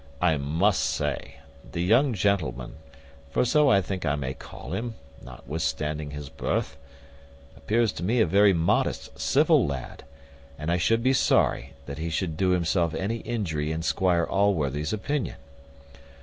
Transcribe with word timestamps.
I 0.19 0.35
must 0.37 0.81
say, 0.81 1.35
the 1.73 1.83
young 1.83 2.15
gentleman 2.15 2.73
(for 3.29 3.45
so 3.45 3.69
I 3.69 3.83
think 3.83 4.03
I 4.03 4.15
may 4.15 4.33
call 4.33 4.71
him, 4.73 4.95
notwithstanding 5.21 6.09
his 6.09 6.27
birth) 6.27 6.75
appears 7.55 7.91
to 7.91 8.03
me 8.03 8.19
a 8.19 8.25
very 8.25 8.51
modest, 8.51 9.19
civil 9.19 9.63
lad, 9.67 10.03
and 10.57 10.71
I 10.71 10.77
should 10.77 11.03
be 11.03 11.13
sorry 11.13 11.73
that 11.85 11.99
he 11.99 12.09
should 12.09 12.35
do 12.35 12.49
himself 12.49 12.95
any 12.95 13.17
injury 13.17 13.71
in 13.71 13.83
Squire 13.83 14.23
Allworthy's 14.25 14.91
opinion." 14.91 15.35